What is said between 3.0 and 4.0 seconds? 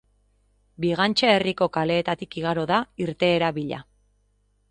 irteera bila.